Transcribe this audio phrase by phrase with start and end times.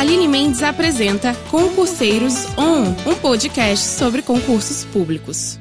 [0.00, 5.58] Aline Mendes apresenta Concurseiros On, um podcast sobre concursos públicos.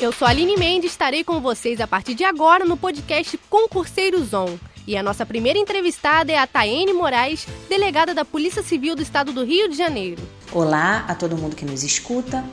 [0.00, 4.32] Eu sou a Aline Mendes, estarei com vocês a partir de agora no podcast Concurseiros
[4.32, 4.56] On.
[4.86, 9.32] E a nossa primeira entrevistada é a Taene Moraes, delegada da Polícia Civil do Estado
[9.32, 10.22] do Rio de Janeiro.
[10.52, 12.44] Olá a todo mundo que nos escuta.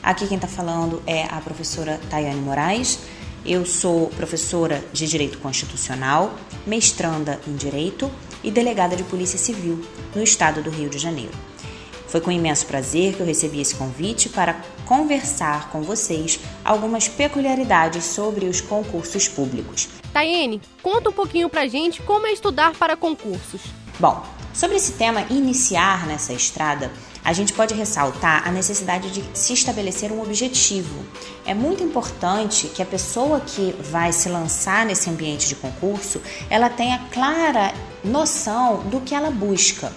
[0.00, 3.00] Aqui quem está falando é a professora Tayane Moraes.
[3.44, 6.32] Eu sou professora de Direito Constitucional,
[6.66, 8.10] mestranda em Direito
[8.42, 11.32] e delegada de Polícia Civil no Estado do Rio de Janeiro.
[12.08, 18.04] Foi com imenso prazer que eu recebi esse convite para conversar com vocês algumas peculiaridades
[18.04, 19.88] sobre os concursos públicos.
[20.12, 23.60] Tayene, conta um pouquinho pra gente como é estudar para concursos.
[23.98, 24.24] Bom,
[24.56, 26.90] sobre esse tema iniciar nessa estrada,
[27.22, 31.04] a gente pode ressaltar a necessidade de se estabelecer um objetivo.
[31.44, 36.70] É muito importante que a pessoa que vai se lançar nesse ambiente de concurso, ela
[36.70, 39.92] tenha clara noção do que ela busca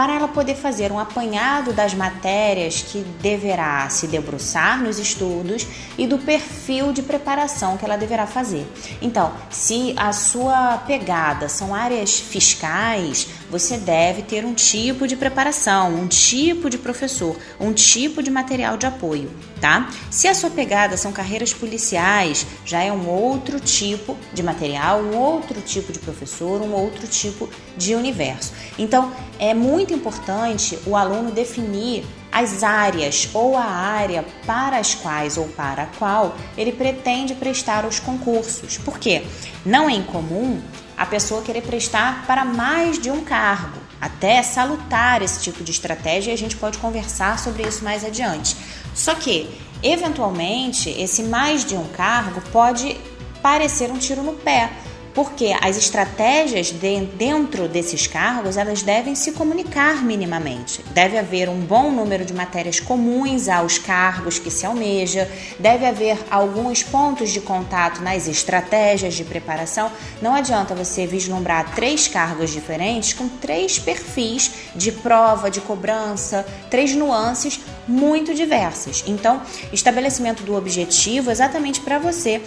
[0.00, 5.66] para ela poder fazer um apanhado das matérias que deverá se debruçar nos estudos
[5.98, 8.66] e do perfil de preparação que ela deverá fazer.
[9.02, 15.92] Então, se a sua pegada são áreas fiscais, você deve ter um tipo de preparação,
[15.94, 19.90] um tipo de professor, um tipo de material de apoio, tá?
[20.10, 25.16] Se a sua pegada são carreiras policiais, já é um outro tipo de material, um
[25.16, 28.52] outro tipo de professor, um outro tipo de universo.
[28.78, 35.36] Então, é muito importante o aluno definir as áreas ou a área para as quais
[35.36, 38.78] ou para a qual ele pretende prestar os concursos.
[38.78, 39.22] Porque
[39.64, 40.60] não é incomum
[41.00, 43.78] a pessoa querer prestar para mais de um cargo.
[43.98, 48.54] Até salutar esse tipo de estratégia e a gente pode conversar sobre isso mais adiante.
[48.94, 49.48] Só que,
[49.82, 53.00] eventualmente, esse mais de um cargo pode
[53.40, 54.70] parecer um tiro no pé
[55.14, 60.84] porque as estratégias de, dentro desses cargos elas devem se comunicar minimamente.
[60.92, 65.28] Deve haver um bom número de matérias comuns aos cargos que se almeja,
[65.58, 69.90] deve haver alguns pontos de contato nas estratégias de preparação.
[70.22, 76.94] Não adianta você vislumbrar três cargos diferentes com três perfis de prova, de cobrança, três
[76.94, 79.02] nuances muito diversas.
[79.06, 82.40] Então, estabelecimento do objetivo exatamente para você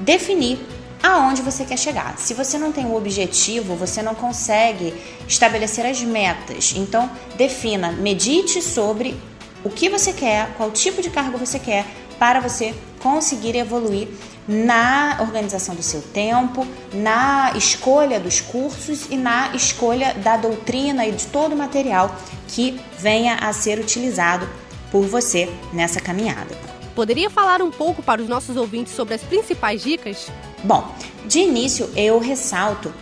[0.00, 0.58] definir
[1.02, 2.16] aonde você quer chegar.
[2.18, 4.94] Se você não tem um objetivo, você não consegue
[5.26, 6.74] estabelecer as metas.
[6.76, 9.16] Então, defina, medite sobre
[9.64, 11.84] o que você quer, qual tipo de cargo você quer,
[12.18, 14.08] para você conseguir evoluir
[14.46, 21.12] na organização do seu tempo, na escolha dos cursos e na escolha da doutrina e
[21.12, 22.14] de todo o material
[22.48, 24.48] que venha a ser utilizado
[24.90, 26.56] por você nessa caminhada.
[26.94, 30.30] Poderia falar um pouco para os nossos ouvintes sobre as principais dicas?
[30.64, 30.94] Bom,
[31.26, 32.92] de início eu ressalto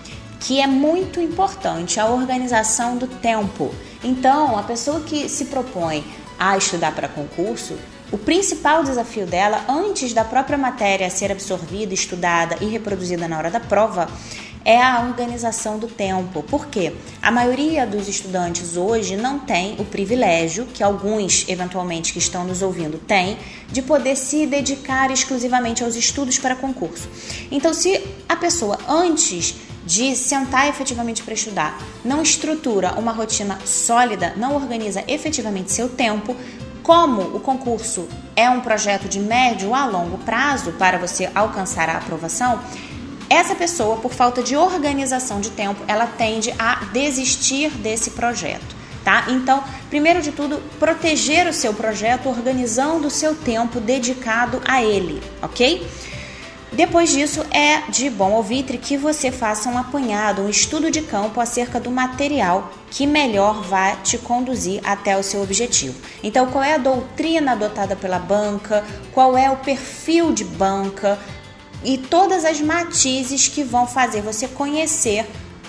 [0.40, 3.74] que é muito importante a organização do tempo.
[4.02, 6.02] Então, a pessoa que se propõe
[6.38, 7.76] a estudar para concurso,
[8.10, 13.50] o principal desafio dela, antes da própria matéria ser absorvida, estudada e reproduzida na hora
[13.50, 14.08] da prova,
[14.70, 16.44] é a organização do tempo.
[16.44, 16.92] Por quê?
[17.20, 22.62] A maioria dos estudantes hoje não tem o privilégio, que alguns eventualmente que estão nos
[22.62, 23.36] ouvindo têm,
[23.66, 27.08] de poder se dedicar exclusivamente aos estudos para concurso.
[27.50, 34.34] Então, se a pessoa antes de sentar efetivamente para estudar, não estrutura uma rotina sólida,
[34.36, 36.36] não organiza efetivamente seu tempo,
[36.84, 41.96] como o concurso é um projeto de médio a longo prazo para você alcançar a
[41.96, 42.60] aprovação,
[43.30, 48.80] essa pessoa, por falta de organização de tempo, ela tende a desistir desse projeto.
[49.04, 49.26] Tá?
[49.28, 55.22] Então, primeiro de tudo, proteger o seu projeto organizando o seu tempo dedicado a ele,
[55.40, 55.86] ok?
[56.72, 61.40] Depois disso, é de bom ouvitre que você faça um apanhado, um estudo de campo
[61.40, 65.98] acerca do material que melhor vai te conduzir até o seu objetivo.
[66.22, 68.84] Então, qual é a doutrina adotada pela banca?
[69.12, 71.18] Qual é o perfil de banca?
[71.84, 75.26] E todas as matizes que vão fazer você conhecer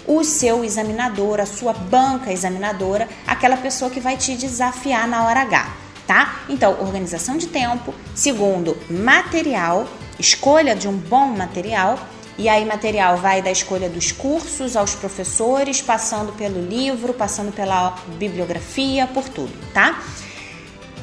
[0.08, 5.42] o seu examinador, a sua banca examinadora, aquela pessoa que vai te desafiar na hora
[5.42, 5.74] H,
[6.08, 6.42] tá?
[6.50, 9.88] Então, organização de tempo, segundo, material,
[10.20, 12.00] escolha de um bom material.
[12.38, 17.96] E aí, material vai da escolha dos cursos aos professores, passando pelo livro, passando pela
[18.18, 20.02] bibliografia, por tudo, tá?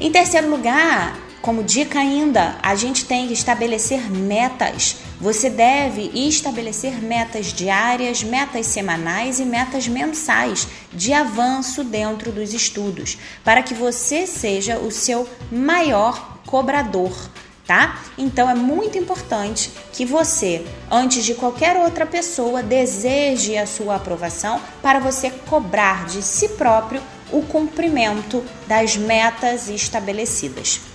[0.01, 1.17] Em terceiro lugar,
[1.49, 4.97] como dica ainda, a gente tem que estabelecer metas.
[5.19, 13.17] Você deve estabelecer metas diárias, metas semanais e metas mensais de avanço dentro dos estudos,
[13.43, 17.31] para que você seja o seu maior cobrador
[17.67, 17.99] tá?
[18.17, 24.59] Então é muito importante que você, antes de qualquer outra pessoa, deseje a sua aprovação
[24.83, 30.88] para você cobrar de si próprio o cumprimento das metas estabelecidas.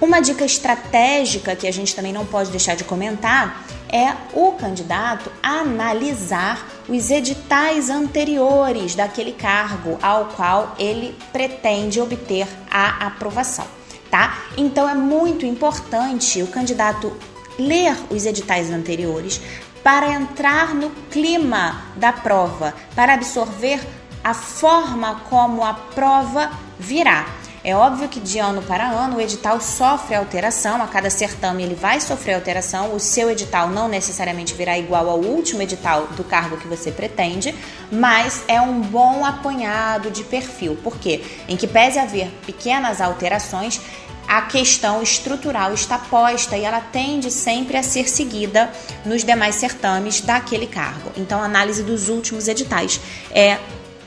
[0.00, 5.30] Uma dica estratégica que a gente também não pode deixar de comentar é o candidato
[5.42, 13.66] analisar os editais anteriores daquele cargo ao qual ele pretende obter a aprovação
[14.10, 14.38] tá?
[14.56, 17.16] Então é muito importante o candidato
[17.58, 19.40] ler os editais anteriores
[19.82, 23.80] para entrar no clima da prova, para absorver
[24.22, 27.26] a forma como a prova virá.
[27.62, 31.74] É óbvio que de ano para ano o edital sofre alteração, a cada certame ele
[31.74, 36.56] vai sofrer alteração, o seu edital não necessariamente virá igual ao último edital do cargo
[36.56, 37.54] que você pretende,
[37.92, 43.78] mas é um bom apanhado de perfil, porque em que pese haver pequenas alterações,
[44.26, 48.70] a questão estrutural está posta e ela tende sempre a ser seguida
[49.04, 51.10] nos demais certames daquele cargo.
[51.16, 53.00] Então, a análise dos últimos editais
[53.32, 53.58] é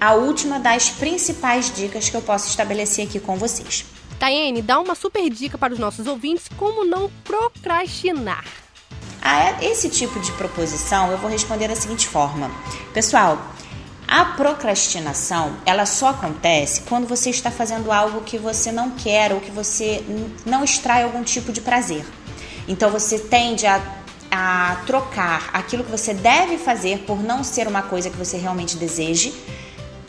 [0.04, 3.86] a última das principais dicas que eu posso estabelecer aqui com vocês.
[4.20, 8.44] Tayene, dá uma super dica para os nossos ouvintes como não procrastinar.
[9.22, 12.52] A esse tipo de proposição, eu vou responder da seguinte forma:
[12.94, 13.42] Pessoal,
[14.06, 19.40] a procrastinação, ela só acontece quando você está fazendo algo que você não quer ou
[19.40, 20.04] que você
[20.46, 22.06] não extrai algum tipo de prazer.
[22.68, 23.82] Então você tende a,
[24.30, 28.76] a trocar aquilo que você deve fazer por não ser uma coisa que você realmente
[28.76, 29.34] deseje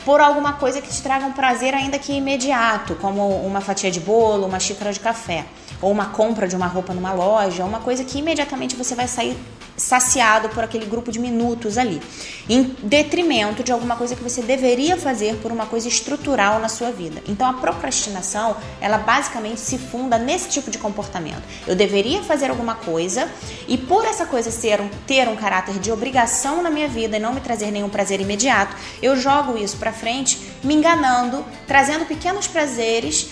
[0.05, 3.99] por alguma coisa que te traga um prazer ainda que imediato, como uma fatia de
[3.99, 5.45] bolo, uma xícara de café,
[5.81, 9.35] ou uma compra de uma roupa numa loja, uma coisa que imediatamente você vai sair
[9.77, 12.01] saciado por aquele grupo de minutos ali,
[12.49, 16.91] em detrimento de alguma coisa que você deveria fazer por uma coisa estrutural na sua
[16.91, 17.21] vida.
[17.27, 21.43] Então a procrastinação, ela basicamente se funda nesse tipo de comportamento.
[21.67, 23.29] Eu deveria fazer alguma coisa
[23.67, 27.19] e por essa coisa ser um, ter um caráter de obrigação na minha vida e
[27.19, 32.47] não me trazer nenhum prazer imediato, eu jogo isso para frente, me enganando, trazendo pequenos
[32.47, 33.29] prazeres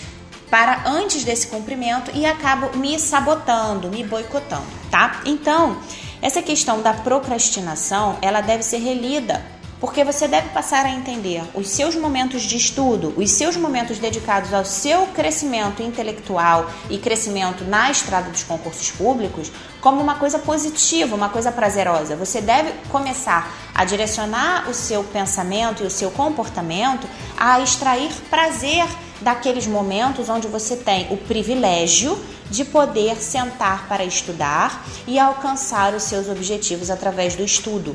[0.50, 5.20] para antes desse cumprimento e acabo me sabotando, me boicotando, tá?
[5.24, 5.78] Então,
[6.24, 9.44] essa questão da procrastinação, ela deve ser relida,
[9.84, 14.54] porque você deve passar a entender os seus momentos de estudo, os seus momentos dedicados
[14.54, 19.52] ao seu crescimento intelectual e crescimento na estrada dos concursos públicos
[19.82, 22.16] como uma coisa positiva, uma coisa prazerosa.
[22.16, 28.86] Você deve começar a direcionar o seu pensamento e o seu comportamento a extrair prazer
[29.20, 32.18] daqueles momentos onde você tem o privilégio
[32.50, 37.94] de poder sentar para estudar e alcançar os seus objetivos através do estudo,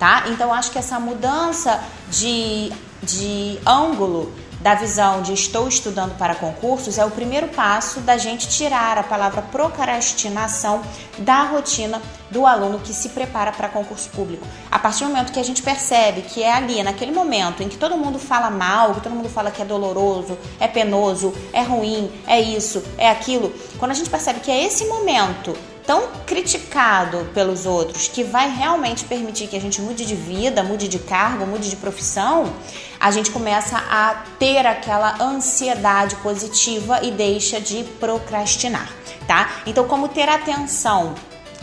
[0.00, 0.24] tá?
[0.28, 6.98] Então acho que essa mudança de, de ângulo da visão de estou estudando para concursos
[6.98, 10.82] é o primeiro passo da gente tirar a palavra procrastinação
[11.18, 12.00] da rotina
[12.30, 14.46] do aluno que se prepara para concurso público.
[14.70, 17.76] A partir do momento que a gente percebe que é ali, naquele momento em que
[17.76, 22.10] todo mundo fala mal, que todo mundo fala que é doloroso, é penoso, é ruim,
[22.26, 25.54] é isso, é aquilo, quando a gente percebe que é esse momento
[25.90, 30.86] tão criticado pelos outros que vai realmente permitir que a gente mude de vida, mude
[30.86, 32.52] de cargo, mude de profissão,
[33.00, 38.88] a gente começa a ter aquela ansiedade positiva e deixa de procrastinar,
[39.26, 39.62] tá?
[39.66, 41.16] Então, como ter atenção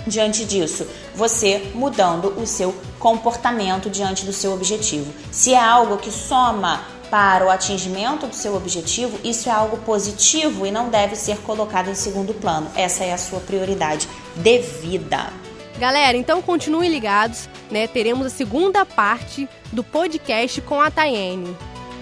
[0.06, 0.85] diante disso?
[1.15, 5.09] Você mudando o seu comportamento diante do seu objetivo.
[5.31, 10.66] Se é algo que soma para o atingimento do seu objetivo, isso é algo positivo
[10.66, 12.70] e não deve ser colocado em segundo plano.
[12.76, 15.32] Essa é a sua prioridade de vida.
[15.78, 17.88] Galera, então continuem ligados, né?
[17.88, 21.56] Teremos a segunda parte do podcast com a Tayene.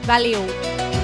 [0.04, 0.95] Valeu!